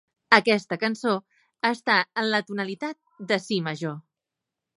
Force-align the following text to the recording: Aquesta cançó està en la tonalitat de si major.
Aquesta 0.35 0.77
cançó 0.83 1.13
està 1.69 1.99
en 2.23 2.29
la 2.33 2.41
tonalitat 2.49 2.99
de 3.33 3.39
si 3.47 3.61
major. 3.71 3.95